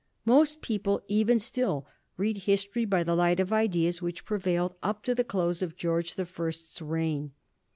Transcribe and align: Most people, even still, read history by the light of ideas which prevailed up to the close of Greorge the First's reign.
Most 0.25 0.63
people, 0.63 1.03
even 1.07 1.37
still, 1.37 1.85
read 2.17 2.35
history 2.37 2.85
by 2.85 3.03
the 3.03 3.13
light 3.13 3.39
of 3.39 3.53
ideas 3.53 4.01
which 4.01 4.25
prevailed 4.25 4.73
up 4.81 5.03
to 5.03 5.13
the 5.13 5.23
close 5.23 5.61
of 5.61 5.77
Greorge 5.77 6.15
the 6.15 6.25
First's 6.25 6.81
reign. 6.81 7.33